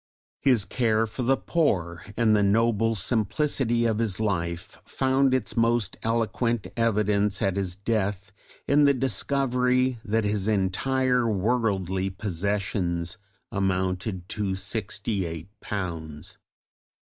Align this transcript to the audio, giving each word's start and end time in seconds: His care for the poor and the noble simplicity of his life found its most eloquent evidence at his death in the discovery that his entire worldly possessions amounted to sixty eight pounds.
His 0.39 0.65
care 0.65 1.05
for 1.05 1.21
the 1.21 1.37
poor 1.37 2.03
and 2.17 2.35
the 2.35 2.41
noble 2.41 2.95
simplicity 2.95 3.85
of 3.85 3.99
his 3.99 4.19
life 4.19 4.81
found 4.83 5.31
its 5.31 5.55
most 5.55 5.95
eloquent 6.01 6.65
evidence 6.75 7.39
at 7.39 7.55
his 7.55 7.75
death 7.75 8.31
in 8.67 8.85
the 8.85 8.95
discovery 8.95 9.99
that 10.03 10.23
his 10.23 10.47
entire 10.47 11.29
worldly 11.29 12.09
possessions 12.09 13.19
amounted 13.51 14.27
to 14.29 14.55
sixty 14.55 15.23
eight 15.27 15.49
pounds. 15.59 16.39